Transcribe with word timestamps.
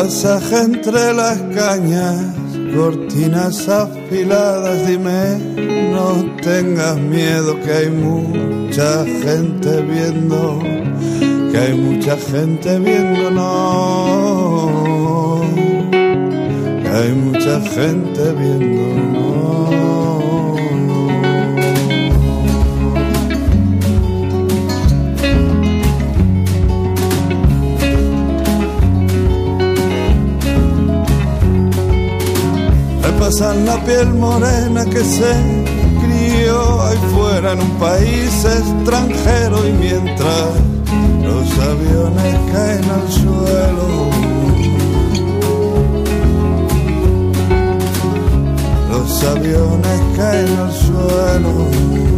Pasaje 0.00 0.56
entre 0.62 1.12
las 1.12 1.38
cañas, 1.56 2.32
cortinas 2.72 3.68
afiladas, 3.68 4.86
dime, 4.86 5.38
no 5.92 6.24
tengas 6.40 6.96
miedo 6.98 7.58
que 7.62 7.72
hay 7.72 7.90
mucha 7.90 9.04
gente 9.04 9.82
viendo, 9.82 10.60
que 11.50 11.58
hay 11.58 11.74
mucha 11.74 12.16
gente 12.16 12.78
viendo, 12.78 13.28
no, 13.32 14.70
que 15.90 16.88
hay 16.88 17.12
mucha 17.14 17.60
gente 17.62 18.32
viendo, 18.38 20.17
pasan 33.28 33.66
la 33.66 33.76
piel 33.84 34.08
morena 34.14 34.86
que 34.86 35.04
se 35.04 35.32
crió 36.02 36.80
ahí 36.80 36.98
fuera 37.14 37.52
en 37.52 37.60
un 37.60 37.70
país 37.72 38.32
extranjero 38.42 39.68
y 39.68 39.72
mientras 39.72 40.48
los 41.26 41.46
aviones 41.72 42.36
caen 42.52 42.84
al 42.98 43.08
suelo. 43.20 43.86
Los 48.92 49.24
aviones 49.24 50.00
caen 50.16 50.56
al 50.56 50.72
suelo. 50.72 52.17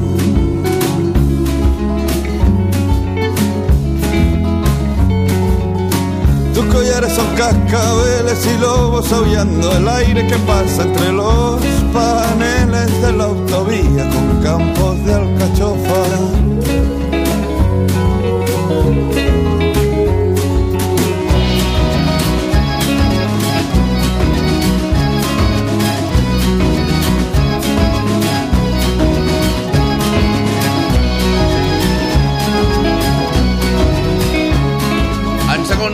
Cascabeles 7.41 8.45
y 8.45 8.60
lobos 8.60 9.10
aullando 9.13 9.73
el 9.73 9.88
aire 9.88 10.27
que 10.27 10.37
pasa 10.41 10.83
entre 10.83 11.10
los 11.10 11.59
paneles 11.91 13.01
de 13.01 13.13
la 13.15 13.24
autovía 13.24 14.05
con 14.10 14.43
campos 14.43 15.02
de 15.07 15.15
alcachofa. 15.15 16.51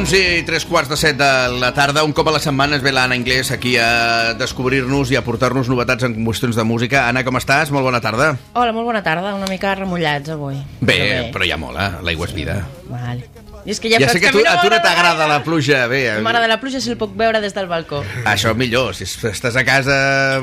Segons 0.07 0.39
i 0.39 0.43
tres 0.47 0.65
quarts 0.69 0.91
de 0.91 0.97
set 0.99 1.17
de 1.19 1.29
la 1.59 1.73
tarda, 1.75 2.05
un 2.07 2.13
cop 2.15 2.29
a 2.31 2.35
la 2.37 2.39
setmana 2.39 2.77
es 2.77 2.83
ve 2.83 2.93
l'Anna 2.95 3.17
Inglés 3.19 3.51
aquí 3.51 3.75
a 3.81 4.35
descobrir-nos 4.39 5.11
i 5.11 5.17
a 5.19 5.23
portar-nos 5.27 5.67
novetats 5.67 6.07
en 6.07 6.15
qüestions 6.21 6.55
de 6.55 6.63
música. 6.63 7.09
Anna, 7.09 7.25
com 7.27 7.35
estàs? 7.41 7.73
Molt 7.75 7.83
bona 7.89 7.99
tarda. 8.05 8.37
Hola, 8.55 8.75
molt 8.77 8.87
bona 8.87 9.03
tarda. 9.03 9.35
Una 9.35 9.49
mica 9.51 9.75
remullats 9.75 10.31
avui. 10.31 10.61
Bé, 10.79 10.87
però, 10.87 11.09
bé. 11.25 11.33
però 11.35 11.49
ja 11.49 11.59
mola, 11.59 11.89
l'aigua 12.07 12.29
és 12.29 12.37
vida. 12.37 12.61
Vale. 12.87 13.27
I 13.67 13.73
és 13.75 13.81
que 13.83 13.91
ja, 13.91 13.99
ja 13.99 14.13
sé 14.13 14.21
que 14.23 14.31
tu, 14.31 14.45
a 14.47 14.61
tu 14.63 14.71
no 14.71 14.79
t'agrada 14.79 15.27
la 15.27 15.41
pluja. 15.43 15.89
Bé, 15.91 16.05
M'agrada 16.23 16.47
la 16.47 16.61
pluja 16.63 16.79
si 16.79 16.93
el 16.93 17.01
puc 17.01 17.17
veure 17.19 17.41
des 17.43 17.57
del 17.57 17.67
balcó. 17.67 18.05
Això 18.31 18.55
millor. 18.55 18.95
Si 18.95 19.09
estàs 19.09 19.59
a 19.59 19.65
casa 19.67 19.97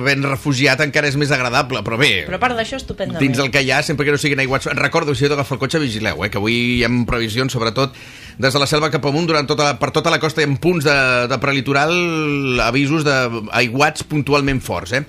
ben 0.04 0.28
refugiat 0.28 0.84
encara 0.84 1.08
és 1.08 1.16
més 1.16 1.32
agradable, 1.32 1.86
però 1.88 2.02
bé. 2.02 2.26
Però 2.28 2.36
a 2.36 2.44
part 2.44 2.60
d'això, 2.60 2.82
estupendament. 2.84 3.24
Dins 3.24 3.40
el 3.40 3.48
que 3.54 3.64
hi 3.64 3.72
ha, 3.72 3.80
sempre 3.80 4.04
que 4.04 4.12
no 4.12 4.20
siguin 4.20 4.44
aiguats... 4.44 4.68
Recordo, 4.76 5.16
si 5.16 5.24
heu 5.24 5.32
d'agafar 5.32 5.56
el 5.56 5.64
cotxe, 5.64 5.80
vigileu, 5.80 6.20
eh, 6.28 6.32
que 6.34 6.42
avui 6.42 6.60
hi 6.82 6.84
ha 6.84 6.92
previsions, 7.08 7.56
sobretot 7.56 7.96
des 8.38 8.54
de 8.54 8.62
la 8.62 8.70
selva 8.70 8.90
cap 8.94 9.06
amunt, 9.06 9.28
durant 9.30 9.48
tota 9.50 9.72
la, 9.72 9.76
per 9.80 9.92
tota 9.96 10.14
la 10.14 10.20
costa 10.22 10.42
i 10.44 10.48
en 10.48 10.58
punts 10.62 10.86
de, 10.86 10.96
de 11.30 11.38
prelitoral, 11.42 11.94
avisos 12.66 13.06
d'aiguats 13.06 14.08
puntualment 14.10 14.64
forts. 14.64 14.96
Eh? 14.98 15.04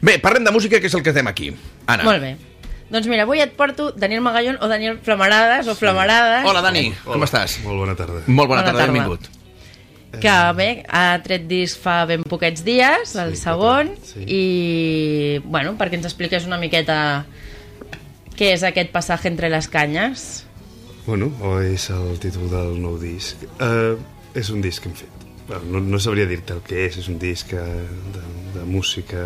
Bé, 0.00 0.18
parlem 0.22 0.46
de 0.48 0.54
música, 0.54 0.80
que 0.80 0.90
és 0.90 0.96
el 0.98 1.04
que 1.04 1.14
fem 1.16 1.28
aquí. 1.30 1.52
Anna. 1.86 2.06
Molt 2.08 2.24
bé. 2.24 2.32
Doncs 2.92 3.08
mira, 3.08 3.24
avui 3.24 3.40
et 3.40 3.54
porto 3.56 3.88
Daniel 3.96 4.20
Magallón 4.20 4.58
o 4.60 4.68
Daniel 4.68 4.98
Flamarades 5.00 5.68
o 5.68 5.74
Flamarades. 5.74 6.44
Hola, 6.44 6.60
Dani, 6.60 6.90
Hola. 7.06 7.14
com 7.14 7.24
estàs? 7.24 7.56
Molt 7.64 7.80
bona 7.80 7.94
tarda. 7.96 8.20
Molt 8.26 8.50
bona, 8.50 8.60
bona 8.60 8.66
tarda, 8.66 8.82
tarda. 8.84 8.92
benvingut. 8.92 9.30
Que 10.20 10.32
bé, 10.52 10.66
ha 10.92 11.16
tret 11.24 11.46
disc 11.48 11.80
fa 11.80 12.02
ben 12.04 12.20
poquets 12.28 12.60
dies, 12.66 13.14
el 13.16 13.32
sí, 13.32 13.40
segon, 13.40 13.94
sí. 14.04 14.26
i 14.28 14.42
bueno, 15.46 15.72
perquè 15.80 15.96
ens 15.96 16.10
expliques 16.10 16.44
una 16.44 16.58
miqueta 16.60 17.24
què 18.36 18.52
és 18.52 18.64
aquest 18.68 18.92
passatge 18.92 19.30
entre 19.32 19.48
les 19.48 19.70
canyes. 19.72 20.44
Bueno, 21.06 21.32
o 21.42 21.56
és 21.58 21.88
el 21.90 22.18
títol 22.22 22.46
del 22.52 22.76
nou 22.78 22.94
disc. 23.00 23.40
Uh, 23.58 23.98
és 24.38 24.52
un 24.54 24.62
disc 24.62 24.84
que 24.84 24.90
hem 24.90 24.94
fet. 25.00 25.24
Bueno, 25.48 25.64
no, 25.74 25.80
no 25.96 25.98
sabria 25.98 26.28
dir-te 26.30 26.54
el 26.54 26.62
que 26.62 26.84
és, 26.84 27.00
és 27.02 27.08
un 27.10 27.18
disc 27.18 27.50
de, 27.50 28.22
de 28.54 28.66
música 28.68 29.24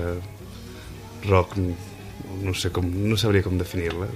rock 1.26 1.58
no 2.42 2.54
sé 2.54 2.70
com, 2.74 2.86
no 2.86 3.16
sabria 3.20 3.44
com 3.44 3.56
definir-la, 3.58 4.08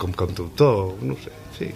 com 0.00 0.14
cantautor, 0.16 0.96
no 1.04 1.16
sé, 1.22 1.34
sí. 1.58 1.70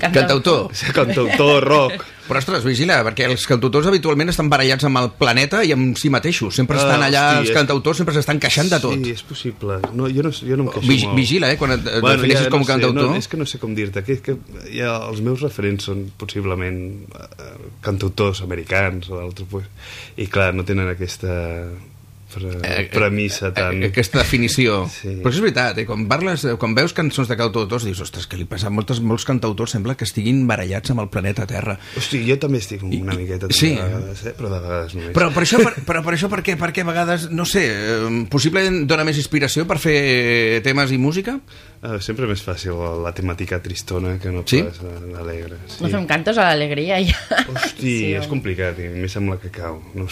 Cantautor? 0.00 0.70
Cantautor, 0.94 1.64
rock. 1.64 2.04
Però, 2.24 2.40
ostres, 2.40 2.62
vigila, 2.64 3.02
perquè 3.04 3.26
els 3.28 3.42
cantautors 3.44 3.84
habitualment 3.90 4.32
estan 4.32 4.48
barallats 4.48 4.86
amb 4.88 4.96
el 4.96 5.10
planeta 5.18 5.60
i 5.60 5.74
amb 5.74 5.98
si 6.00 6.08
mateixos. 6.08 6.54
Sempre 6.56 6.78
estan 6.80 7.02
ah, 7.02 7.10
allà, 7.10 7.24
hosti, 7.34 7.50
els 7.50 7.58
cantautors 7.58 8.00
sempre 8.00 8.14
s'estan 8.16 8.40
queixant 8.40 8.70
de 8.72 8.78
tot. 8.80 8.96
Sí, 8.96 9.12
és 9.12 9.24
possible. 9.28 9.76
No, 9.92 10.08
jo, 10.08 10.24
no, 10.24 10.32
jo 10.32 10.56
no 10.56 10.64
em 10.64 10.70
queixo 10.72 10.88
Vig, 10.88 11.04
molt. 11.04 11.18
Vigila, 11.20 11.50
eh, 11.52 11.58
quan 11.60 11.76
et 11.76 11.84
bueno, 11.84 12.14
defineixes 12.14 12.46
ja, 12.46 12.52
com 12.54 12.64
no 12.64 12.70
cantautor. 12.70 13.10
no, 13.12 13.20
és 13.20 13.28
que 13.28 13.40
no 13.42 13.44
sé 13.50 13.60
com 13.60 13.76
dir-te, 13.76 14.00
que, 14.06 14.16
que 14.24 14.38
ja, 14.70 14.94
els 15.10 15.20
meus 15.26 15.44
referents 15.44 15.90
són 15.90 16.06
possiblement 16.16 16.80
uh, 17.12 17.50
cantautors 17.84 18.40
americans 18.46 19.12
o 19.12 19.20
d'altres, 19.20 19.50
pues, 19.52 19.68
i 20.16 20.30
clar, 20.32 20.54
no 20.56 20.64
tenen 20.64 20.88
aquesta 20.94 21.36
pre 22.34 22.52
eh, 22.60 22.84
premissa 22.92 23.48
eh, 23.48 23.54
tan... 23.56 23.80
Aquesta 23.88 24.20
definició. 24.22 24.82
Sí. 24.92 25.16
Però 25.22 25.32
és 25.32 25.40
veritat, 25.44 25.80
eh? 25.82 25.86
quan, 25.88 26.06
parles, 26.10 26.46
quan 26.60 26.76
veus 26.76 26.94
cançons 26.96 27.30
de 27.30 27.36
cantautors 27.38 27.86
dius, 27.86 28.02
ostres, 28.04 28.28
que 28.30 28.38
li 28.40 28.46
passa 28.48 28.68
a 28.70 28.74
moltes, 28.74 29.00
molts 29.04 29.26
cantautors 29.28 29.76
sembla 29.76 29.96
que 29.98 30.08
estiguin 30.08 30.44
barallats 30.50 30.94
amb 30.94 31.04
el 31.04 31.10
planeta 31.12 31.46
Terra. 31.50 31.76
Hosti, 31.98 32.22
jo 32.28 32.38
també 32.42 32.60
estic 32.62 32.84
una 32.86 33.16
I, 33.16 33.20
miqueta 33.22 33.50
sí. 33.50 33.74
de 33.74 33.82
vegades, 33.82 34.24
eh? 34.26 34.34
però 34.38 34.52
de 34.52 34.62
vegades 34.66 34.96
només. 34.98 35.12
Però 35.18 35.30
per 35.34 35.44
això, 35.46 35.60
per, 35.62 35.74
però 35.86 36.04
per 36.06 36.16
això 36.16 36.30
per 36.32 36.42
què? 36.46 36.58
Perquè 36.60 36.84
a 36.84 36.90
vegades, 36.90 37.28
no 37.34 37.46
sé, 37.48 37.64
possiblement 38.32 38.82
dona 38.90 39.06
més 39.06 39.20
inspiració 39.20 39.68
per 39.70 39.78
fer 39.82 39.98
temes 40.66 40.94
i 40.94 41.00
música? 41.00 41.38
Uh, 41.84 41.98
sempre 42.00 42.28
més 42.30 42.40
fàcil 42.40 42.78
la 43.04 43.12
temàtica 43.16 43.60
tristona 43.64 44.16
que 44.22 44.32
no 44.32 44.44
sí? 44.48 44.62
pas 44.64 44.80
l'alegre. 45.12 45.60
Sí. 45.68 45.82
No 45.84 45.92
fem 45.92 46.08
cantos 46.08 46.40
a 46.40 46.48
l'alegria, 46.48 47.02
ja. 47.04 47.44
Hosti, 47.44 47.84
sí, 47.84 48.10
és 48.16 48.30
complicat, 48.30 48.80
i 48.80 48.90
més 48.96 49.20
amb 49.20 49.34
la 49.34 49.40
que 49.42 49.52
cau, 49.52 49.82
no 49.94 50.08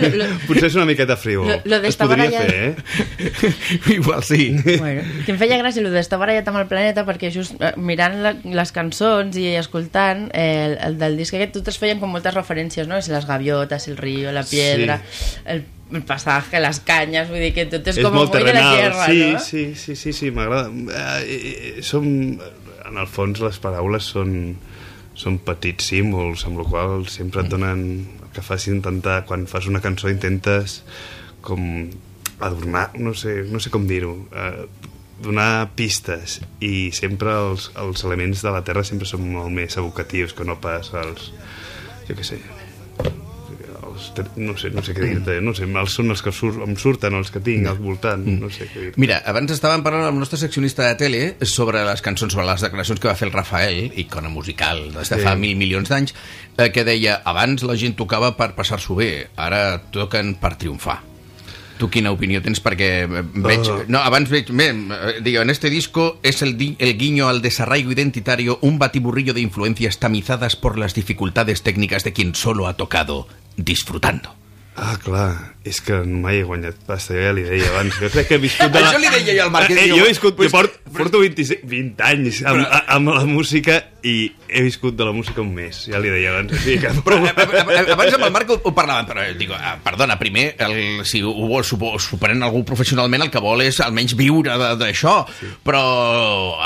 lo, 0.00 0.08
lo, 0.16 0.26
Potser 0.46 0.68
és 0.70 0.76
una 0.78 0.86
miqueta 0.88 1.16
friu. 1.20 1.44
Lo, 1.46 1.56
lo 1.64 1.80
es 1.86 1.98
podria 2.00 2.28
barallat... 2.30 2.50
fer, 2.50 2.60
eh? 2.68 3.94
Igual 3.96 4.22
sí. 4.24 4.50
Bueno, 4.78 5.02
que 5.26 5.34
em 5.34 5.40
feia 5.40 5.58
gràcia 5.60 5.82
el 5.82 5.90
d'estar 5.94 6.20
barallat 6.20 6.48
amb 6.50 6.62
el 6.62 6.68
planeta 6.70 7.04
perquè 7.08 7.32
just 7.34 7.58
eh, 7.60 7.74
mirant 7.76 8.20
la, 8.24 8.34
les 8.44 8.72
cançons 8.76 9.36
i 9.40 9.50
escoltant 9.60 10.28
eh, 10.30 10.46
el, 10.68 10.78
el 10.90 11.02
del 11.02 11.18
disc 11.20 11.36
aquest 11.36 11.56
totes 11.58 11.80
feien 11.80 12.00
com 12.02 12.12
moltes 12.12 12.36
referències, 12.36 12.88
no? 12.90 13.00
Si 13.02 13.12
les 13.14 13.28
gaviotes, 13.28 13.88
el 13.90 14.00
riu, 14.00 14.30
la 14.34 14.46
piedra, 14.46 15.00
sí. 15.10 15.36
el 15.56 15.68
el 15.90 16.04
passatge, 16.06 16.60
les 16.62 16.78
canyes, 16.86 17.26
vull 17.30 17.42
dir 17.42 17.50
que 17.54 17.64
tot 17.70 17.88
és, 17.90 17.96
és 17.98 18.06
com 18.06 18.14
molt 18.14 18.30
terrenal. 18.30 18.54
de 18.54 18.62
la 18.62 18.74
tierra, 18.76 19.06
sí, 19.10 19.24
no? 19.32 19.40
Sí, 19.42 19.62
sí, 19.74 19.96
sí, 19.98 20.12
sí 20.14 20.30
m'agrada. 20.30 20.70
Eh, 21.24 21.38
eh, 21.50 21.72
som, 21.82 22.06
en 22.86 23.00
el 23.00 23.08
fons 23.10 23.42
les 23.42 23.58
paraules 23.62 24.06
són 24.14 24.36
són 25.20 25.40
petits 25.44 25.90
símbols, 25.92 26.46
amb 26.48 26.62
la 26.62 26.66
qual 26.68 27.04
sempre 27.12 27.44
et 27.44 27.48
mm. 27.48 27.52
donen 27.52 27.82
el 28.24 28.30
que 28.34 28.44
fas 28.44 28.68
intentar, 28.72 29.22
quan 29.28 29.48
fas 29.50 29.68
una 29.68 29.82
cançó 29.84 30.08
intentes 30.12 30.80
com 31.44 31.60
adornar, 32.40 32.90
no 32.96 33.12
sé, 33.14 33.42
no 33.48 33.60
sé 33.60 33.72
com 33.72 33.84
dir-ho, 33.88 34.14
eh, 34.32 34.64
donar 35.20 35.68
pistes 35.76 36.38
i 36.64 36.88
sempre 36.96 37.34
els, 37.36 37.68
els 37.80 38.04
elements 38.08 38.40
de 38.44 38.54
la 38.54 38.64
Terra 38.64 38.84
sempre 38.88 39.08
són 39.08 39.26
molt 39.34 39.52
més 39.52 39.76
evocatius 39.76 40.32
que 40.36 40.48
no 40.48 40.56
pas 40.64 40.94
els, 41.04 41.30
jo 42.08 42.16
què 42.16 42.26
sé, 42.26 42.40
no 44.36 44.56
sé, 44.58 44.70
no 44.74 44.84
sé 44.86 44.94
què 44.96 45.04
dir-te, 45.04 45.38
no 45.44 45.54
sé, 45.56 45.68
els 45.68 45.96
són 45.96 46.12
els 46.14 46.22
que 46.24 46.32
sur, 46.34 46.52
em 46.64 46.76
surten, 46.80 47.16
els 47.18 47.32
que 47.32 47.42
tinc 47.44 47.68
al 47.70 47.80
voltant, 47.82 48.24
no 48.40 48.50
sé 48.52 48.68
què 48.70 48.86
dir-te. 48.86 49.00
Mira, 49.02 49.20
abans 49.30 49.52
estàvem 49.54 49.84
parlant 49.86 50.08
amb 50.08 50.18
el 50.18 50.24
nostre 50.24 50.40
seccionista 50.40 50.88
de 50.88 50.96
tele 51.00 51.22
sobre 51.48 51.84
les 51.86 52.04
cançons, 52.04 52.32
sobre 52.34 52.48
les 52.48 52.64
declaracions 52.66 53.02
que 53.02 53.10
va 53.10 53.16
fer 53.18 53.28
el 53.30 53.36
Rafael, 53.36 53.92
icona 54.00 54.32
musical 54.32 54.86
des 54.94 55.12
de 55.12 55.20
sí. 55.20 55.26
fa 55.26 55.36
mil 55.38 55.56
milions 55.60 55.92
d'anys, 55.92 56.16
eh, 56.56 56.70
que 56.74 56.86
deia, 56.88 57.20
abans 57.24 57.64
la 57.66 57.78
gent 57.80 57.98
tocava 57.98 58.34
per 58.38 58.52
passar-s'ho 58.58 58.98
bé, 58.98 59.12
ara 59.36 59.78
toquen 59.92 60.36
per 60.40 60.56
triomfar. 60.60 61.00
Tu 61.80 61.88
quina 61.88 62.10
opinió 62.12 62.42
tens? 62.44 62.60
Perquè 62.60 62.88
eh, 63.06 63.22
veig... 63.40 63.64
Uh. 63.64 63.86
No, 63.88 64.02
abans 64.04 64.28
veig... 64.28 64.50
Bé, 64.52 64.68
eh, 64.68 65.14
digo, 65.24 65.40
en 65.40 65.48
este 65.48 65.70
disco 65.72 66.18
es 66.22 66.42
el, 66.42 66.58
di, 66.60 66.74
el 66.78 66.98
guiño 66.98 67.28
al 67.28 67.40
desarraigo 67.40 67.90
identitario, 67.90 68.58
un 68.60 68.78
batiburrillo 68.78 69.32
de 69.32 69.40
influencias 69.40 69.98
tamizadas 69.98 70.56
por 70.56 70.76
las 70.76 70.94
dificultades 70.94 71.62
técnicas 71.62 72.04
de 72.04 72.12
quien 72.12 72.34
solo 72.34 72.68
ha 72.68 72.76
tocado 72.76 73.26
disfrutando. 73.64 74.39
Ah, 74.80 74.94
clar, 74.96 75.56
és 75.68 75.76
que 75.84 75.92
mai 76.08 76.38
he 76.40 76.44
guanyat 76.48 76.78
pasta, 76.88 77.12
jo 77.12 77.20
ja 77.20 77.34
li 77.36 77.42
deia 77.44 77.68
abans. 77.68 77.98
Jo 78.00 78.08
crec 78.08 78.30
que 78.30 78.38
he 78.38 78.40
viscut... 78.40 78.70
De 78.72 78.80
la... 78.80 78.88
Això 78.88 79.00
li 79.02 79.10
deia 79.12 79.34
jo 79.36 79.42
al 79.44 79.50
Marc, 79.52 79.68
Eh, 79.76 79.88
jo 79.92 79.98
he 80.06 80.08
viscut, 80.08 80.32
pues- 80.38 80.48
jo 80.48 80.56
porto, 80.56 80.78
porto 80.96 81.20
25, 81.20 81.66
20 81.68 82.00
anys 82.06 82.38
amb, 82.48 82.62
Però- 82.64 82.80
amb 82.96 83.12
la 83.12 83.26
música 83.28 83.76
i 84.00 84.30
he 84.48 84.62
viscut 84.64 84.94
de 84.96 85.04
la 85.04 85.12
música 85.12 85.42
un 85.44 85.50
mes, 85.52 85.82
ja 85.92 85.98
li 86.00 86.08
deia 86.08 86.30
abans. 86.32 86.54
O 86.56 86.62
sigui 86.62 86.78
que... 86.80 86.88
Però 87.04 87.18
a- 87.20 87.34
a- 87.36 87.64
a- 87.76 87.92
abans 87.92 88.16
amb 88.16 88.24
el 88.24 88.32
Marc 88.32 88.48
ho, 88.54 88.56
ho 88.64 88.72
parlàvem, 88.72 89.10
però 89.10 89.20
eh, 89.26 89.34
dic, 89.36 89.52
ah, 89.52 89.74
perdona, 89.84 90.16
primer, 90.18 90.46
el, 90.64 91.04
si 91.04 91.20
ho 91.20 91.34
vol 91.50 91.60
supo- 91.68 91.92
superant 92.00 92.40
algú 92.48 92.64
professionalment, 92.64 93.26
el 93.26 93.30
que 93.34 93.44
vol 93.44 93.60
és 93.66 93.82
almenys 93.84 94.16
viure 94.16 94.56
de- 94.56 94.72
d'això, 94.80 95.18
sí. 95.42 95.50
però 95.62 95.84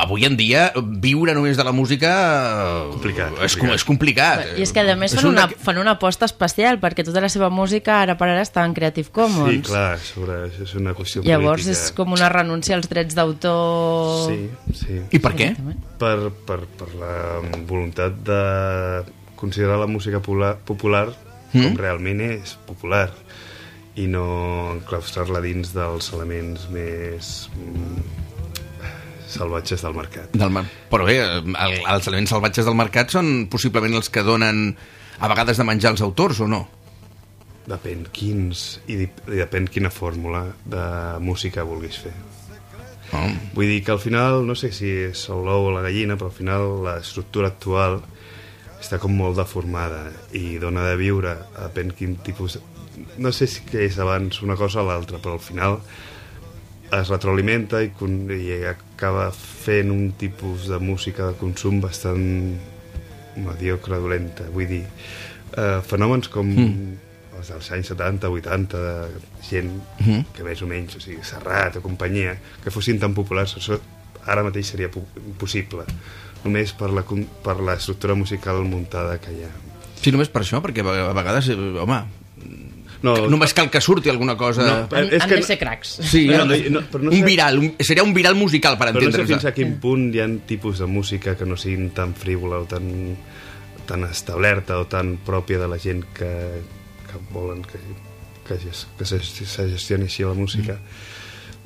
avui 0.04 0.24
en 0.30 0.38
dia 0.38 0.68
viure 1.02 1.34
només 1.34 1.58
de 1.58 1.66
la 1.66 1.74
música 1.74 2.14
eh, 2.14 2.86
Complicat, 2.94 3.34
és, 3.42 3.58
complicat. 3.58 3.74
és 3.82 3.84
complicat. 3.90 4.46
I 4.54 4.62
és 4.68 4.72
que 4.72 4.86
a 4.86 4.94
més 4.94 5.12
És 5.12 5.18
fan 5.20 5.32
una, 5.34 5.48
una- 5.50 5.64
fan 5.66 5.82
una 5.82 5.98
aposta 5.98 6.30
especial 6.30 6.78
perquè 6.78 7.02
tota 7.02 7.20
la 7.26 7.28
seva 7.32 7.50
música 7.50 8.03
ara 8.04 8.14
per 8.20 8.28
ara 8.30 8.44
està 8.44 8.62
en 8.68 8.74
Creative 8.76 9.10
Commons. 9.14 9.50
Sí, 9.50 9.62
clar, 9.66 9.98
sobre, 10.04 10.38
això 10.50 10.62
és 10.68 10.74
una 10.78 10.94
qüestió 10.94 11.24
Llavors 11.26 11.64
política. 11.66 11.88
és 11.90 11.92
com 11.98 12.12
una 12.16 12.28
renúncia 12.32 12.76
als 12.78 12.88
drets 12.92 13.16
d'autor... 13.18 14.30
Sí, 14.30 14.78
sí. 14.84 15.00
I 15.16 15.20
per 15.24 15.34
què? 15.38 15.50
Per, 16.00 16.16
per, 16.46 16.60
per 16.78 16.90
la 17.00 17.14
voluntat 17.66 18.16
de 18.26 18.40
considerar 19.36 19.80
la 19.82 19.90
música 19.90 20.20
popular, 20.22 20.56
popular 20.64 21.08
Mm. 21.54 21.68
com 21.68 21.76
realment 21.78 22.18
és 22.24 22.56
popular 22.66 23.04
i 23.94 24.08
no 24.10 24.24
enclaustrar-la 24.72 25.38
dins 25.44 25.68
dels 25.70 26.08
elements 26.16 26.64
més 26.74 27.28
mm, 27.54 28.00
salvatges 29.30 29.84
del 29.86 29.94
mercat. 29.94 30.32
Del 30.34 30.50
mar. 30.50 30.64
Però 30.90 31.06
bé, 31.06 31.20
el, 31.22 31.76
els 31.78 32.08
elements 32.10 32.32
salvatges 32.34 32.66
del 32.66 32.74
mercat 32.74 33.14
són 33.14 33.46
possiblement 33.52 33.94
els 34.00 34.10
que 34.10 34.24
donen 34.26 34.72
a 35.22 35.30
vegades 35.30 35.62
de 35.62 35.66
menjar 35.68 35.94
els 35.94 36.02
autors, 36.02 36.40
o 36.42 36.48
no? 36.50 36.64
Depèn 37.64 38.04
quins 38.12 38.64
i, 38.92 38.98
i 39.06 39.38
depèn 39.40 39.70
quina 39.72 39.92
fórmula 39.92 40.44
de 40.68 40.84
música 41.24 41.64
vulguis 41.64 41.96
fer. 42.04 42.12
Oh. 43.14 43.30
Vull 43.54 43.70
dir 43.70 43.82
que 43.86 43.92
al 43.94 44.02
final, 44.02 44.42
no 44.46 44.56
sé 44.58 44.72
si 44.74 44.90
és 45.06 45.22
el 45.32 45.44
l'ou 45.46 45.68
o 45.68 45.74
la 45.74 45.84
gallina, 45.84 46.18
però 46.20 46.30
al 46.32 46.36
final 46.36 46.66
l'estructura 46.84 47.52
actual 47.52 48.00
està 48.80 48.98
com 49.00 49.14
molt 49.16 49.38
deformada 49.38 50.08
i 50.36 50.58
dona 50.60 50.84
de 50.90 50.96
viure, 51.00 51.36
depèn 51.56 51.94
quin 51.96 52.18
tipus... 52.24 52.58
No 53.18 53.32
sé 53.34 53.48
si 53.50 53.64
que 53.66 53.86
és 53.86 53.96
abans 53.98 54.42
una 54.44 54.58
cosa 54.58 54.82
o 54.82 54.88
l'altra, 54.88 55.18
però 55.22 55.38
al 55.38 55.42
final 55.42 55.78
es 56.94 57.10
retroalimenta 57.10 57.80
i, 57.82 57.90
con- 57.96 58.28
i 58.30 58.60
acaba 58.68 59.30
fent 59.34 59.90
un 59.90 60.12
tipus 60.18 60.68
de 60.70 60.78
música 60.78 61.30
de 61.30 61.38
consum 61.40 61.80
bastant 61.82 62.22
mediocre, 63.40 63.98
dolenta. 63.98 64.46
Vull 64.54 64.68
dir, 64.70 64.84
eh, 65.56 65.80
fenòmens 65.86 66.30
com 66.30 66.52
mm. 66.52 67.13
Els 67.44 67.52
dels 67.52 67.70
anys 67.76 67.92
70, 67.92 68.30
80, 68.32 68.80
de 68.80 69.20
gent 69.44 69.70
Mhm. 70.00 70.24
que 70.34 70.42
més 70.42 70.62
o 70.62 70.66
menys, 70.66 70.96
o 70.96 71.00
sigui, 71.00 71.20
Serrat 71.22 71.76
o 71.76 71.82
companyia, 71.84 72.38
que 72.64 72.70
fossin 72.72 72.98
tan 72.98 73.12
populars, 73.14 73.56
això 73.60 73.78
ara 74.26 74.42
mateix 74.42 74.66
seria 74.72 74.88
impossible, 75.26 75.84
només 76.44 76.72
per 76.72 76.90
la, 76.90 77.04
per 77.44 77.58
l'estructura 77.60 78.14
musical 78.16 78.62
muntada 78.64 79.18
que 79.20 79.32
hi 79.32 79.44
ha. 79.44 79.50
Sí, 80.00 80.10
només 80.12 80.28
per 80.32 80.42
això, 80.42 80.60
perquè 80.64 80.80
a 80.80 81.12
vegades, 81.12 81.48
eh, 81.52 81.56
home, 81.56 82.02
No, 83.04 83.28
només 83.28 83.52
cal 83.52 83.68
que 83.68 83.82
surti 83.84 84.08
alguna 84.08 84.34
cosa... 84.34 84.64
No, 84.64 84.96
Han, 84.96 85.10
és 85.12 85.20
han 85.20 85.28
que 85.28 85.36
de 85.36 85.42
ser 85.44 85.58
cracs. 85.60 85.98
Sí, 86.08 86.22
No, 86.26 86.46
no, 86.48 86.56
no, 86.56 86.80
però 86.88 87.02
no 87.04 87.10
un 87.10 87.18
sé- 87.18 87.24
viral, 87.26 87.58
un, 87.58 87.74
seria 87.78 88.02
un 88.02 88.14
viral 88.14 88.34
musical, 88.34 88.78
per 88.78 88.94
Però 88.94 89.02
no 89.04 89.12
sé 89.12 89.26
fins 89.28 89.44
a 89.44 89.52
quin 89.52 89.74
punt 89.78 90.06
hi 90.14 90.20
ha 90.24 90.28
tipus 90.48 90.78
de 90.80 90.86
música 90.88 91.34
que 91.36 91.44
no 91.44 91.54
siguin 91.60 91.90
tan 91.90 92.14
frívola 92.14 92.60
o 92.60 92.64
tan, 92.64 93.14
tan 93.84 94.04
establerta 94.08 94.78
o 94.80 94.86
tan 94.86 95.18
pròpia 95.18 95.58
de 95.60 95.68
la 95.68 95.76
gent 95.78 96.02
que, 96.16 96.30
que 97.14 97.22
volen 97.32 97.62
que, 97.64 97.80
que, 98.48 98.58
que 98.98 99.06
se 99.06 99.20
gestioni 99.22 100.10
així 100.10 100.26
la 100.26 100.34
música. 100.36 100.78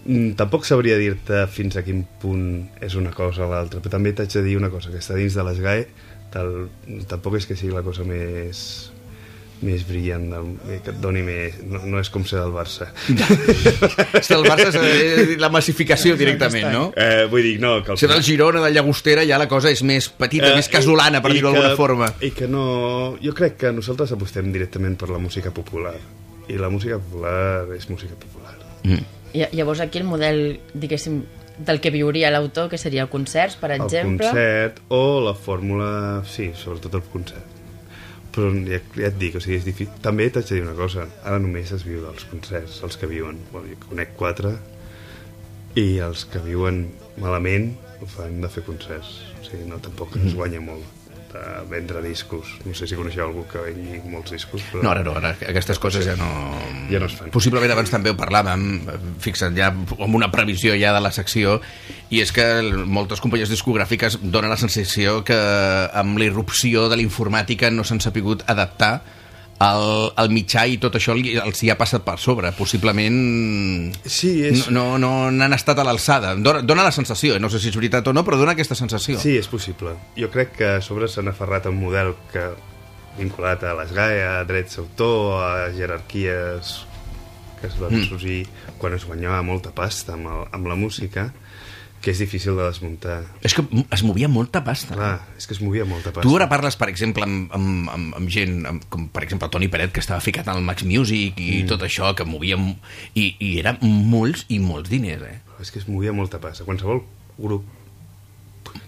Mm. 0.04 0.36
Tampoc 0.38 0.68
sabria 0.68 0.98
dir-te 1.00 1.42
fins 1.52 1.76
a 1.76 1.82
quin 1.86 2.04
punt 2.22 2.44
és 2.84 2.94
una 3.00 3.10
cosa 3.16 3.46
o 3.46 3.50
l'altra, 3.50 3.82
però 3.82 3.96
també 3.96 4.14
t'haig 4.14 4.38
de 4.38 4.44
dir 4.46 4.56
una 4.60 4.70
cosa, 4.72 4.92
que 4.92 5.02
està 5.02 5.16
dins 5.18 5.34
de 5.36 5.44
l'ESGAE, 5.44 5.88
tal, 6.32 6.54
tampoc 7.10 7.40
és 7.40 7.48
que 7.48 7.56
sigui 7.58 7.74
la 7.74 7.84
cosa 7.84 8.06
més 8.08 8.60
més 9.64 9.82
brillant, 9.88 10.28
del, 10.30 10.50
que 10.84 10.92
et 10.92 11.00
doni 11.02 11.22
més... 11.26 11.56
No, 11.66 11.80
no 11.90 11.98
és 12.00 12.10
com 12.14 12.24
ser 12.28 12.38
del 12.40 12.52
Barça. 12.54 12.90
Si 14.24 14.34
el 14.34 14.44
Barça 14.46 14.70
és 14.84 15.34
la 15.40 15.50
massificació 15.52 16.16
directament, 16.18 16.68
no? 16.72 16.84
Eh, 16.96 17.26
vull 17.30 17.42
dir, 17.46 17.56
no, 17.62 17.78
que 17.84 17.94
al 17.94 17.98
Si 18.00 18.06
del 18.10 18.22
Girona, 18.22 18.62
de 18.64 18.70
Llagostera, 18.74 19.24
ja 19.28 19.38
la 19.40 19.48
cosa 19.50 19.72
és 19.74 19.82
més 19.86 20.08
petita, 20.08 20.52
més 20.56 20.70
casolana, 20.72 21.22
per 21.24 21.32
Eh, 21.32 21.38
dir-ho 21.38 21.52
d'alguna 21.52 21.74
forma. 21.78 22.12
I 22.22 22.30
que 22.36 22.48
no... 22.50 23.16
Jo 23.22 23.34
crec 23.34 23.58
que 23.64 23.72
nosaltres 23.74 24.14
apostem 24.14 24.52
directament 24.54 24.96
per 25.00 25.10
la 25.10 25.18
música 25.22 25.50
popular. 25.54 25.96
I 26.48 26.56
la 26.60 26.70
música 26.72 27.00
popular 27.02 27.66
és 27.76 27.88
música 27.90 28.14
popular. 28.18 28.54
Mm. 28.84 29.04
I, 29.34 29.44
llavors 29.58 29.82
aquí 29.84 29.98
el 30.00 30.06
model, 30.08 30.60
diguéssim, 30.72 31.22
del 31.58 31.80
que 31.82 31.90
viuria 31.90 32.30
l'autor, 32.30 32.70
que 32.70 32.78
seria 32.78 33.08
concerts, 33.10 33.58
per 33.58 33.72
El 33.74 33.82
exemple... 33.82 34.28
concert 34.30 34.78
o 34.88 35.20
la 35.24 35.34
fórmula... 35.34 36.22
Sí, 36.24 36.52
sobretot 36.54 36.94
el 37.00 37.06
concert. 37.12 37.57
Però 38.38 38.52
ja, 38.70 38.78
ja 38.94 39.08
et 39.10 39.16
dic, 39.18 39.34
o 39.34 39.42
sigui, 39.42 39.56
és 39.58 39.66
difícil. 39.66 39.96
També 40.04 40.28
t'haig 40.30 40.46
de 40.46 40.60
dir 40.60 40.62
una 40.62 40.76
cosa, 40.78 41.08
ara 41.26 41.40
només 41.42 41.72
es 41.74 41.82
viu 41.86 42.04
dels 42.04 42.28
concerts, 42.30 42.78
els 42.86 43.00
que 43.00 43.10
viuen. 43.10 43.40
Bueno, 43.50 43.72
jo 43.72 43.80
conec 43.88 44.14
quatre 44.20 44.54
i 45.78 45.88
els 46.06 46.22
que 46.30 46.42
viuen 46.44 46.84
malament 47.18 47.72
ho 47.98 48.06
fan 48.06 48.38
de 48.44 48.52
fer 48.52 48.62
concerts. 48.68 49.18
O 49.40 49.42
sigui, 49.48 49.66
no, 49.66 49.82
tampoc 49.82 50.14
es 50.22 50.38
guanya 50.38 50.62
molt 50.62 50.97
de 51.32 51.42
vendre 51.70 52.02
discos. 52.02 52.54
No 52.64 52.74
sé 52.76 52.88
si 52.88 52.96
coneixeu 52.98 53.26
algú 53.26 53.44
que 53.50 53.60
vengui 53.62 54.00
molts 54.10 54.32
discos, 54.34 54.64
però... 54.70 54.82
No, 54.84 54.92
ara 54.92 55.04
no, 55.06 55.14
ara 55.18 55.34
aquestes 55.50 55.80
coses 55.82 56.06
ja 56.08 56.16
no... 56.18 56.28
Ja 56.90 57.00
no 57.02 57.08
es 57.10 57.16
fan. 57.18 57.32
Possiblement 57.34 57.74
abans 57.74 57.92
també 57.92 58.12
ho 58.12 58.18
parlàvem, 58.18 58.64
fixa't, 59.24 59.56
ja 59.58 59.70
amb 59.72 60.18
una 60.18 60.30
previsió 60.32 60.76
ja 60.80 60.94
de 60.96 61.02
la 61.04 61.12
secció, 61.14 61.58
i 62.08 62.22
és 62.24 62.32
que 62.34 62.46
moltes 62.86 63.22
companyies 63.24 63.52
discogràfiques 63.52 64.20
donen 64.22 64.52
la 64.52 64.60
sensació 64.60 65.20
que 65.26 65.38
amb 65.92 66.20
la 66.20 66.28
irrupció 66.30 66.88
de 66.88 67.00
la 67.00 67.04
informàtica 67.04 67.70
no 67.70 67.84
s'han 67.84 68.02
sapigut 68.04 68.46
adaptar 68.48 68.98
al, 69.58 70.12
al 70.14 70.28
mitjà 70.30 70.66
i 70.70 70.76
tot 70.78 70.94
això 70.94 71.16
els 71.18 71.62
hi 71.64 71.70
ha 71.70 71.76
passat 71.78 72.04
per 72.06 72.18
sobre. 72.22 72.52
Possiblement 72.54 73.18
Sí, 74.06 74.32
és... 74.46 74.68
no 74.70 74.98
no 74.98 74.98
no 75.02 75.30
n'han 75.34 75.56
estat 75.56 75.78
a 75.78 75.84
l'alçada. 75.86 76.34
Dona, 76.36 76.62
dona 76.62 76.84
la 76.86 76.92
sensació, 76.94 77.34
eh? 77.36 77.40
no 77.42 77.50
sé 77.50 77.58
si 77.60 77.68
és 77.72 77.76
veritat 77.78 78.06
o 78.08 78.12
no, 78.14 78.24
però 78.24 78.38
dona 78.38 78.52
aquesta 78.54 78.76
sensació. 78.78 79.18
Sí, 79.18 79.36
és 79.38 79.48
possible. 79.50 79.96
Jo 80.18 80.30
crec 80.30 80.52
que 80.58 80.68
a 80.76 80.80
sobre 80.84 81.08
s'han 81.08 81.28
aferrat 81.32 81.66
a 81.66 81.70
un 81.74 81.80
model 81.82 82.14
que 82.32 82.44
vinculat 83.18 83.64
a 83.66 83.72
l'ESGAE, 83.74 84.20
a 84.22 84.44
drets 84.46 84.76
d'autor, 84.78 85.42
a 85.42 85.72
jerarquies 85.74 86.84
que 87.60 87.66
es 87.66 87.74
van 87.80 87.90
Mm. 87.96 88.04
sorgir 88.06 88.46
quan 88.78 88.94
es 88.94 89.04
guanyava 89.04 89.42
molta 89.42 89.72
pasta 89.74 90.12
amb, 90.14 90.28
el, 90.30 90.44
amb 90.54 90.68
la 90.70 90.76
música, 90.78 91.32
que 92.08 92.14
és 92.14 92.20
difícil 92.22 92.56
de 92.56 92.64
desmuntar. 92.64 93.18
És 93.44 93.52
que 93.52 93.60
es 93.92 94.02
movia 94.06 94.30
molta 94.32 94.62
pasta. 94.64 94.96
Clar, 94.96 95.18
és 95.36 95.44
que 95.44 95.52
es 95.52 95.60
movia 95.60 95.84
molta 95.84 96.08
pasta. 96.08 96.24
Tu 96.24 96.36
ara 96.38 96.46
parles, 96.48 96.78
per 96.80 96.88
exemple, 96.88 97.26
amb, 97.26 97.52
amb, 97.52 97.90
amb, 97.92 98.14
amb 98.16 98.32
gent, 98.32 98.62
amb, 98.70 98.86
com 98.88 99.10
per 99.12 99.26
exemple 99.26 99.50
Toni 99.52 99.68
Peret, 99.68 99.92
que 99.92 100.00
estava 100.00 100.24
ficat 100.24 100.48
al 100.48 100.64
Max 100.64 100.86
Music 100.88 101.36
i 101.36 101.50
mm. 101.60 101.68
tot 101.68 101.84
això, 101.84 102.14
que 102.16 102.24
movia... 102.24 102.56
I, 103.12 103.26
I 103.44 103.50
eren 103.60 103.82
molts 103.84 104.46
i 104.48 104.56
molts 104.62 104.88
diners, 104.88 105.26
eh? 105.28 105.36
És 105.60 105.74
que 105.74 105.82
es 105.82 105.88
movia 105.90 106.14
molta 106.16 106.40
pasta. 106.40 106.64
Qualsevol 106.64 107.04
grup 107.36 107.68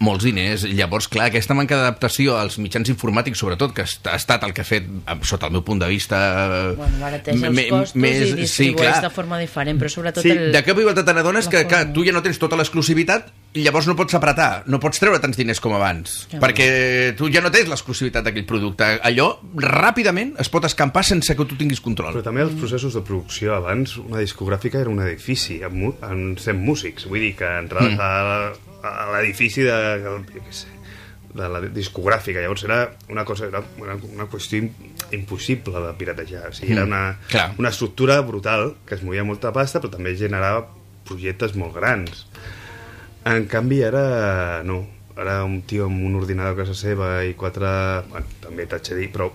Molts 0.01 0.23
diners. 0.25 0.63
Llavors, 0.65 1.07
clar, 1.11 1.27
aquesta 1.29 1.53
manca 1.57 1.77
d'adaptació 1.77 2.37
als 2.39 2.57
mitjans 2.57 2.89
informàtics, 2.89 3.37
sobretot, 3.41 3.73
que 3.77 3.83
ha 3.85 4.15
estat 4.15 4.43
el 4.47 4.53
que 4.53 4.61
ha 4.63 4.65
fet, 4.67 4.87
sota 5.27 5.47
el 5.47 5.53
meu 5.57 5.63
punt 5.67 5.81
de 5.83 5.87
vista... 5.91 6.73
Bueno, 6.77 6.97
barateja 7.01 7.47
els 7.51 7.61
costos 7.69 7.95
més- 7.95 8.29
i 8.29 8.33
distribueix 8.41 8.89
clar. 8.97 9.03
de 9.05 9.13
forma 9.13 9.39
diferent, 9.41 9.79
però 9.81 9.89
sobretot 9.93 10.23
Sí, 10.25 10.31
el... 10.33 10.51
De 10.55 10.63
cop 10.65 10.79
i 10.81 10.87
volta 10.87 11.05
te 11.05 11.13
n'adones 11.13 11.47
que, 11.47 11.65
que 11.67 11.75
forma. 11.83 11.93
tu 11.93 12.05
ja 12.07 12.13
no 12.15 12.21
tens 12.25 12.39
tota 12.41 12.57
l'exclusivitat 12.59 13.29
llavors 13.53 13.87
no 13.89 13.95
pots 13.99 14.13
apretar, 14.15 14.63
no 14.71 14.79
pots 14.79 15.01
treure 15.01 15.19
tants 15.19 15.35
diners 15.35 15.59
com 15.59 15.73
abans, 15.75 16.27
Ja. 16.31 16.39
perquè 16.39 17.15
tu 17.19 17.27
ja 17.29 17.41
no 17.43 17.51
tens 17.51 17.67
l'exclusivitat 17.67 18.23
d'aquell 18.23 18.45
producte. 18.47 18.85
Allò 19.03 19.39
ràpidament 19.59 20.35
es 20.39 20.47
pot 20.49 20.63
escampar 20.65 21.03
sense 21.03 21.35
que 21.35 21.45
tu 21.45 21.57
tinguis 21.59 21.81
control. 21.83 22.13
Però 22.15 22.23
també 22.23 22.45
els 22.45 22.53
processos 22.55 22.93
de 22.95 23.01
producció. 23.01 23.55
Abans 23.55 23.97
una 23.97 24.19
discogràfica 24.23 24.79
era 24.79 24.89
un 24.89 25.01
edifici 25.03 25.59
amb, 25.67 25.97
amb 26.01 26.39
100 26.39 26.61
músics. 26.63 27.07
Vull 27.11 27.19
dir 27.27 27.33
que 27.35 27.49
entraves 27.59 27.97
mm. 27.97 27.99
a, 27.99 28.87
a 28.87 29.09
l'edifici 29.17 29.65
de, 29.67 29.75
jo 30.05 30.15
què 30.31 30.45
sé, 30.55 30.67
de 31.35 31.47
la 31.51 31.59
discogràfica. 31.67 32.39
Llavors 32.39 32.63
era 32.63 32.79
una 33.09 33.25
cosa, 33.25 33.47
era 33.51 33.61
una, 33.79 33.95
una 34.13 34.29
qüestió 34.31 34.59
im- 34.63 34.71
impossible 35.11 35.75
de 35.89 35.93
piratejar. 35.99 36.47
O 36.49 36.53
sigui, 36.55 36.71
era 36.73 36.83
una, 36.87 37.17
Clar. 37.27 37.51
una 37.59 37.69
estructura 37.69 38.21
brutal 38.21 38.77
que 38.87 38.95
es 38.95 39.03
movia 39.03 39.23
molta 39.27 39.51
pasta 39.51 39.79
però 39.83 39.91
també 39.91 40.15
generava 40.15 40.67
projectes 41.03 41.55
molt 41.59 41.75
grans. 41.75 42.25
En 43.29 43.45
canvi 43.45 43.83
ara 43.85 44.63
no. 44.65 44.79
Ara 45.21 45.43
un 45.45 45.59
tio 45.67 45.85
amb 45.85 46.01
un 46.07 46.15
ordinador 46.17 46.55
a 46.55 46.59
casa 46.63 46.73
seva 46.77 47.09
i 47.27 47.35
quatre... 47.37 47.69
Bueno, 48.09 48.25
també 48.41 48.65
t'haig 48.65 48.87
de 48.89 48.97
dir, 48.97 49.09
però 49.13 49.27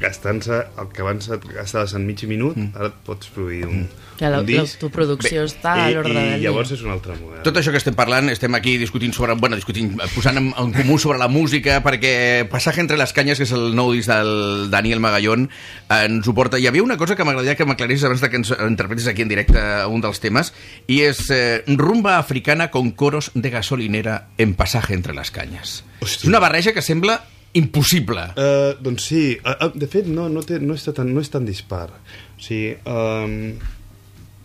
gastant-se 0.00 0.56
el 0.80 0.88
que 0.94 1.02
abans 1.04 1.28
et 1.30 1.44
gastaves 1.54 1.94
en 1.94 2.06
mig 2.06 2.22
minut, 2.28 2.56
mm. 2.56 2.72
ara 2.76 2.88
et 2.90 2.96
pots 3.06 3.28
produir 3.34 3.66
un, 3.68 3.84
Que 4.20 4.28
la, 4.28 4.40
un 4.42 4.48
la, 4.50 4.62
disc. 4.64 4.78
tu 4.80 4.90
producció 4.92 5.44
està 5.46 5.72
a 5.72 5.90
I, 5.90 5.94
l'ordre 5.94 6.12
del 6.12 6.26
I 6.26 6.30
dia. 6.34 6.48
llavors 6.50 6.72
és 6.74 6.82
un 6.84 6.90
altre 6.92 7.14
model. 7.16 7.40
Tot 7.46 7.56
això 7.56 7.72
que 7.72 7.80
estem 7.80 7.94
parlant, 7.96 8.28
estem 8.32 8.52
aquí 8.58 8.74
discutint 8.80 9.14
sobre... 9.16 9.32
Bueno, 9.40 9.56
discutint, 9.56 9.94
posant 10.14 10.36
en, 10.40 10.50
en 10.60 10.72
comú 10.74 10.98
sobre 11.00 11.16
la 11.22 11.28
música, 11.32 11.78
perquè 11.84 12.44
Passaje 12.50 12.82
entre 12.82 12.98
les 13.00 13.14
canyes, 13.16 13.40
que 13.40 13.46
és 13.48 13.54
el 13.56 13.70
nou 13.78 13.94
disc 13.96 14.10
del 14.10 14.68
Daniel 14.72 15.00
Magallón, 15.00 15.48
ens 15.88 16.28
ho 16.28 16.34
porta. 16.36 16.60
Hi 16.60 16.66
havia 16.68 16.84
una 16.84 16.98
cosa 17.00 17.16
que 17.16 17.24
m'agradaria 17.24 17.56
que 17.56 17.64
m'aclarissis 17.68 18.04
abans 18.10 18.20
de 18.20 18.28
que 18.28 18.40
ens 18.42 18.52
interpretis 18.68 19.08
aquí 19.08 19.22
en 19.24 19.32
directe 19.32 19.64
un 19.88 20.04
dels 20.04 20.20
temes, 20.20 20.52
i 20.90 21.00
és 21.08 21.24
eh, 21.32 21.62
rumba 21.80 22.18
africana 22.18 22.68
con 22.70 22.90
coros 22.92 23.30
de 23.34 23.48
gasolinera 23.50 24.26
en 24.36 24.52
Passaje 24.58 24.92
entre 24.98 25.14
les 25.16 25.30
canyes. 25.32 25.80
Hòstia. 26.00 26.26
És 26.26 26.28
una 26.28 26.40
barreja 26.44 26.74
que 26.76 26.82
sembla 26.84 27.22
impossible. 27.58 28.22
Uh, 28.38 28.76
doncs 28.82 29.08
sí, 29.10 29.22
uh, 29.42 29.66
uh, 29.66 29.72
de 29.74 29.86
fet 29.90 30.06
no, 30.06 30.28
no, 30.30 30.42
té, 30.46 30.60
no, 30.62 30.76
està 30.78 30.92
tan, 30.96 31.10
no 31.14 31.20
és 31.24 31.30
tan 31.32 31.44
dispar 31.48 31.88
o 31.90 32.40
sigui 32.40 32.76
um, 32.86 33.56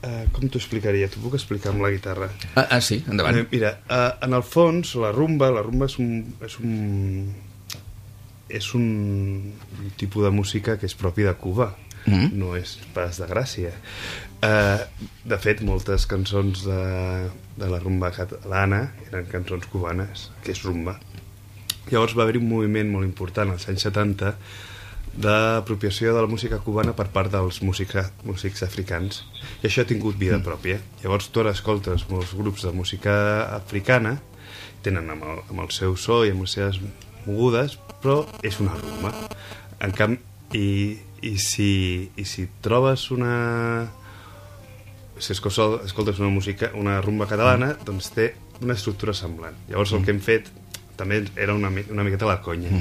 uh, 0.02 0.24
com 0.34 0.48
t'ho 0.50 0.58
explicaria? 0.62 1.08
T'ho 1.12 1.22
puc 1.24 1.38
explicar 1.38 1.72
amb 1.74 1.86
la 1.86 1.92
guitarra 1.94 2.32
Ah, 2.56 2.68
ah 2.78 2.82
sí, 2.82 3.04
endavant. 3.08 3.38
Eh, 3.44 3.48
mira, 3.52 3.76
uh, 3.90 4.12
en 4.26 4.34
el 4.34 4.44
fons 4.44 4.96
la 5.02 5.12
rumba, 5.16 5.52
la 5.54 5.62
rumba 5.66 5.86
és 5.92 6.00
un, 6.02 6.24
és 6.46 6.60
un 6.64 7.34
és 8.56 8.68
un, 8.78 9.54
tipus 9.98 10.24
de 10.24 10.30
música 10.32 10.78
que 10.78 10.86
és 10.86 10.94
propi 10.98 11.26
de 11.26 11.34
Cuba 11.42 11.72
Mhm. 12.06 12.36
no 12.38 12.52
és 12.54 12.76
pas 12.94 13.18
de 13.18 13.26
Gràcia 13.26 13.72
uh, 14.46 14.84
de 15.26 15.38
fet 15.42 15.64
moltes 15.66 16.06
cançons 16.06 16.62
de, 16.68 16.82
de 17.58 17.70
la 17.72 17.80
rumba 17.82 18.12
catalana 18.14 18.92
eren 19.08 19.26
cançons 19.32 19.66
cubanes 19.72 20.28
que 20.44 20.54
és 20.54 20.62
rumba 20.62 21.00
Llavors 21.92 22.16
va 22.18 22.26
haver-hi 22.26 22.42
un 22.42 22.50
moviment 22.50 22.90
molt 22.94 23.08
important 23.08 23.52
als 23.54 23.68
anys 23.70 23.86
70 23.88 24.34
d'apropiació 25.16 26.12
de 26.12 26.22
la 26.26 26.28
música 26.28 26.60
cubana 26.60 26.92
per 26.96 27.08
part 27.14 27.32
dels 27.32 27.62
música, 27.64 28.10
músics 28.28 28.66
africans. 28.66 29.24
I 29.62 29.70
això 29.70 29.86
ha 29.86 29.90
tingut 29.90 30.18
vida 30.20 30.42
pròpia. 30.44 30.82
Llavors 31.04 31.30
tu 31.32 31.44
ara 31.44 31.54
escoltes 31.56 32.08
molts 32.10 32.34
grups 32.36 32.66
de 32.68 32.74
música 32.76 33.16
africana 33.56 34.18
tenen 34.84 35.10
amb 35.10 35.24
el, 35.24 35.44
amb 35.50 35.64
el 35.64 35.72
seu 35.74 35.96
so 35.98 36.24
i 36.26 36.34
amb 36.34 36.44
les 36.46 36.58
seves 36.58 36.82
mogudes 37.26 37.80
però 38.04 38.24
és 38.46 38.60
una 38.62 38.76
rumba. 38.78 39.14
En 39.82 39.94
camp 39.96 40.18
i, 40.54 40.98
i, 41.22 41.38
si, 41.42 42.12
i 42.16 42.26
si 42.28 42.48
trobes 42.62 43.10
una 43.16 43.88
si 45.18 45.32
escoltes, 45.32 46.20
una 46.20 46.30
música 46.30 46.74
una 46.76 47.00
rumba 47.02 47.28
catalana 47.30 47.72
doncs 47.88 48.12
té 48.12 48.34
una 48.62 48.76
estructura 48.76 49.16
semblant. 49.16 49.56
Llavors 49.70 49.96
el 49.96 50.04
que 50.04 50.14
hem 50.14 50.22
fet 50.24 50.52
també 50.98 51.24
era 51.36 51.54
una, 51.54 51.70
una 51.92 52.04
miqueta 52.08 52.26
la 52.30 52.40
conya 52.42 52.72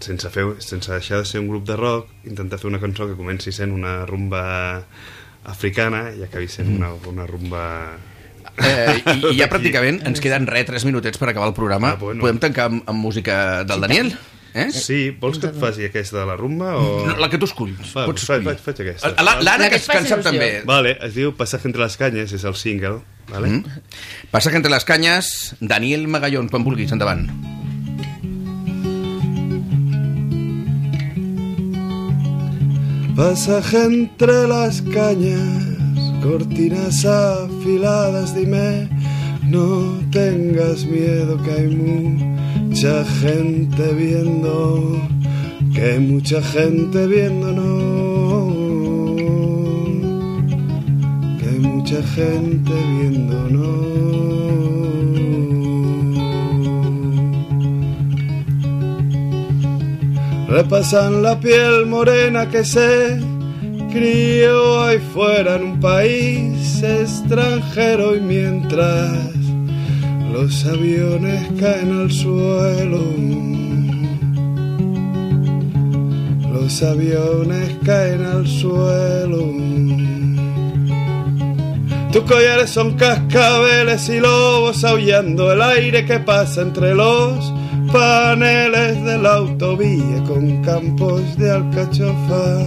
sense, 0.00 0.30
fer, 0.32 0.44
sense 0.64 0.92
deixar 0.92 1.18
de 1.20 1.26
ser 1.28 1.40
un 1.42 1.48
grup 1.48 1.66
de 1.68 1.76
rock 1.76 2.08
intentar 2.24 2.58
fer 2.58 2.70
una 2.70 2.80
cançó 2.80 3.06
que 3.08 3.16
comenci 3.18 3.52
sent 3.52 3.72
una 3.76 4.06
rumba 4.08 4.42
africana 5.44 6.10
i 6.16 6.22
acabi 6.24 6.48
sent 6.48 6.68
una, 6.76 6.92
una 7.08 7.26
rumba 7.26 7.64
Eh, 8.60 9.02
i, 9.06 9.12
I 9.30 9.36
ja 9.38 9.46
pràcticament 9.48 10.02
ens 10.08 10.20
queden 10.20 10.46
re, 10.48 10.62
tres 10.68 10.84
minutets 10.84 11.16
per 11.20 11.28
acabar 11.30 11.46
el 11.48 11.54
programa. 11.56 11.92
Ah, 11.94 11.98
bueno. 12.00 12.20
Podem 12.24 12.38
tancar 12.42 12.66
amb, 12.68 12.82
amb 12.88 12.98
música 13.00 13.36
del 13.68 13.80
Daniel? 13.84 14.10
Eh? 14.52 14.66
Sí, 14.74 14.98
vols 15.20 15.38
que 15.40 15.48
et 15.52 15.56
faci 15.60 15.84
aquesta 15.86 16.18
de 16.18 16.24
la 16.28 16.34
rumba 16.36 16.72
o... 16.80 17.06
No, 17.06 17.14
La 17.20 17.28
que 17.32 17.38
tu 17.40 17.46
esculls. 17.48 17.92
Va, 17.96 18.04
Pots 18.08 18.24
faig, 18.26 18.42
faig, 18.44 18.58
faig 18.64 18.80
aquesta. 18.84 19.12
La- 19.22 19.36
L'Anna, 19.40 19.68
La 19.68 19.70
que 19.72 19.78
sap 19.80 20.00
il·lusió. 20.02 20.18
també. 20.26 20.48
Vale, 20.68 20.96
es 21.06 21.14
diu 21.16 21.32
Passaje 21.38 21.68
entre 21.70 21.84
les 21.86 21.96
canyes, 22.00 22.32
és 22.36 22.44
el 22.50 22.56
single, 22.58 22.98
vale? 23.30 23.48
Mm. 23.48 23.64
Que 24.30 24.56
entre 24.56 24.70
les 24.70 24.84
canyes, 24.84 25.54
Daniel 25.60 26.08
Magallón, 26.08 26.48
quan 26.48 26.64
vulguis, 26.64 26.92
endavant. 26.92 27.30
Pasaje 33.16 33.84
entre 33.84 34.48
las 34.48 34.80
cañas, 34.80 35.64
cortinas 36.22 37.04
afiladas, 37.04 38.34
dime, 38.34 38.88
no 39.42 40.00
tengas 40.10 40.86
miedo 40.86 41.36
que 41.42 41.50
hay 41.50 41.66
mucha 41.66 43.04
gente 43.20 43.92
viendo, 43.92 45.02
que 45.74 45.82
hay 45.82 45.98
mucha 45.98 46.40
gente 46.40 47.06
viéndonos, 47.08 47.89
mucha 51.90 52.06
gente 52.08 52.72
viéndonos. 52.72 53.80
repasan 60.48 61.22
la 61.22 61.38
piel 61.38 61.86
morena 61.86 62.48
que 62.48 62.64
se 62.64 63.20
crió 63.92 64.82
ahí 64.82 64.98
fuera 64.98 65.56
en 65.56 65.62
un 65.62 65.80
país 65.80 66.82
extranjero 66.82 68.16
y 68.16 68.20
mientras 68.20 69.16
los 70.32 70.66
aviones 70.66 71.48
caen 71.58 72.00
al 72.00 72.10
suelo, 72.10 73.00
los 76.52 76.82
aviones 76.82 77.76
caen 77.84 78.24
al 78.24 78.46
suelo. 78.46 79.89
Tus 82.12 82.24
collares 82.24 82.70
son 82.70 82.96
cascabeles 82.96 84.08
y 84.08 84.18
lobos 84.18 84.82
aullando 84.82 85.52
el 85.52 85.62
aire 85.62 86.04
que 86.04 86.18
pasa 86.18 86.62
entre 86.62 86.92
los 86.92 87.52
paneles 87.92 89.04
de 89.04 89.16
la 89.16 89.34
autovía 89.34 90.24
con 90.26 90.60
campos 90.62 91.36
de 91.38 91.52
alcachofa. 91.52 92.66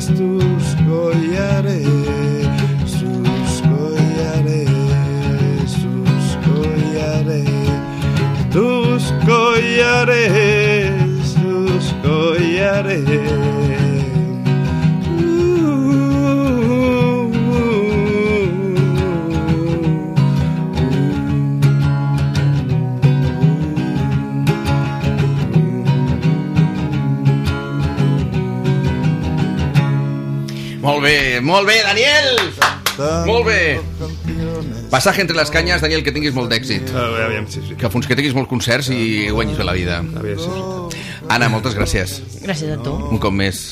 tus 0.00 0.74
collares, 0.88 1.86
sus 2.84 3.62
collares, 3.62 4.68
sus 5.70 6.36
collares, 6.44 7.48
tus 8.50 9.12
collares, 9.24 10.92
tus 11.34 11.94
collares. 12.02 13.63
Molt 30.84 31.00
bé, 31.00 31.40
molt 31.40 31.64
bé, 31.64 31.78
Daniel! 31.80 32.34
Molt 33.26 33.46
bé. 33.48 33.80
Passaje 34.92 35.22
entre 35.24 35.36
les 35.36 35.50
canyes, 35.50 35.80
Daniel, 35.80 36.04
que 36.04 36.12
tinguis 36.14 36.34
molt 36.36 36.52
d'èxit. 36.52 36.92
Que 37.80 37.90
fins 37.90 38.06
que 38.06 38.18
tinguis 38.18 38.36
molts 38.36 38.50
concerts 38.52 38.92
i 38.92 39.30
guanyis 39.32 39.58
bé 39.58 39.66
la 39.66 39.74
vida. 39.74 40.02
A 40.04 40.22
veure 40.22 40.44
si... 40.44 41.00
Anna, 41.32 41.48
moltes 41.48 41.74
gràcies. 41.74 42.18
Gràcies 42.44 42.76
a 42.76 42.78
tu. 42.84 42.92
Un 43.10 43.18
cop 43.22 43.32
més. 43.34 43.64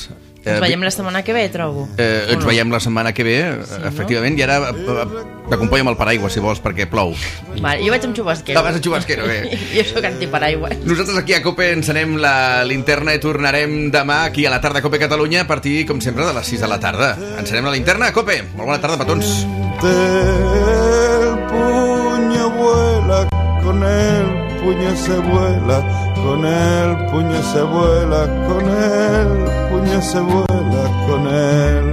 Ens 0.43 0.59
veiem 0.59 0.81
la 0.83 0.91
setmana 0.91 1.21
que 1.23 1.31
ve, 1.35 1.45
trobo. 1.49 1.87
Eh, 1.97 2.33
ens 2.33 2.41
no? 2.41 2.49
veiem 2.49 2.71
la 2.73 2.81
setmana 2.83 3.13
que 3.15 3.23
ve, 3.23 3.37
sí, 3.63 3.77
no? 3.79 3.87
efectivament, 3.87 4.35
i 4.39 4.43
ara 4.43 4.57
eh, 4.73 5.05
t'acompanyo 5.47 5.85
amb 5.85 5.93
el 5.93 5.97
paraigua, 5.99 6.31
si 6.33 6.43
vols, 6.43 6.59
perquè 6.63 6.87
plou. 6.91 7.13
Vale, 7.53 7.79
jo 7.79 7.93
vaig 7.93 8.07
amb 8.09 8.17
xubasquero. 8.17 8.59
Ah, 8.59 8.65
vas 8.65 8.75
a 8.75 8.83
xubasquero, 8.83 9.27
bé. 9.29 9.55
jo 9.77 9.85
sóc 9.87 10.03
antiparaigua. 10.09 10.73
Nosaltres 10.83 11.21
aquí 11.21 11.37
a 11.37 11.41
Cope 11.45 11.69
encenem 11.77 12.17
la 12.19 12.35
linterna 12.67 13.15
i 13.15 13.23
tornarem 13.23 13.87
demà 13.93 14.23
aquí 14.27 14.45
a 14.45 14.51
la 14.51 14.59
tarda 14.63 14.83
a 14.83 14.85
Cope 14.85 14.99
Catalunya 14.99 15.45
a 15.45 15.47
partir, 15.47 15.85
com 15.87 16.03
sempre, 16.03 16.27
de 16.27 16.35
les 16.35 16.51
6 16.55 16.67
de 16.67 16.71
la 16.71 16.79
tarda. 16.83 17.13
Encenem 17.39 17.69
la 17.69 17.75
linterna 17.77 18.11
a 18.11 18.15
Cope. 18.15 18.41
Molt 18.57 18.67
bona 18.67 18.81
tarda, 18.83 18.99
petons. 18.99 19.45
El 19.83 21.39
puño 21.51 22.49
vuela, 22.59 23.27
con 23.63 23.83
el 23.83 24.27
puño 24.59 24.95
se 24.95 25.17
vuela, 25.19 25.79
con 26.23 26.45
el 26.45 27.05
puño 27.07 27.43
se 27.43 27.61
vuela, 27.61 28.25
con 28.47 28.65
el 28.69 29.69
puño 29.69 30.01
se 30.01 30.19
vuela, 30.19 30.83
con 31.07 31.27
el 31.27 31.85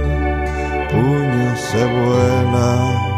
puño 0.89 1.55
se 1.57 1.85
vuela. 1.85 3.10